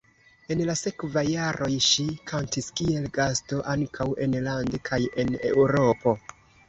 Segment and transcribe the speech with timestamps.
[0.53, 6.17] En la sekvaj jaroj ŝi kantis kiel gasto ankaŭ enlande kaj en Eŭropo.